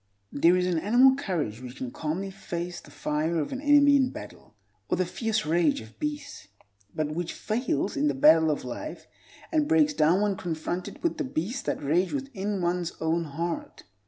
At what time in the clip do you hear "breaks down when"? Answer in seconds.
9.67-10.35